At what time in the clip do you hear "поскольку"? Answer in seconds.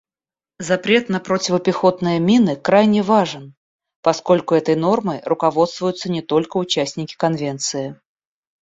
4.01-4.55